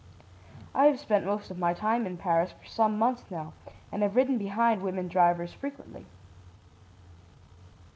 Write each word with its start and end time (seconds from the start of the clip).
"I 0.73 0.85
have 0.85 0.99
spent 0.99 1.27
most 1.27 1.51
of 1.51 1.59
my 1.59 1.75
time 1.75 2.07
in 2.07 2.17
Paris 2.17 2.51
for 2.53 2.65
some 2.67 2.97
months 2.97 3.23
now, 3.29 3.53
and 3.91 4.01
have 4.01 4.15
ridden 4.15 4.39
behind 4.39 4.81
women 4.81 5.07
drivers 5.07 5.53
frequently. 5.53 6.07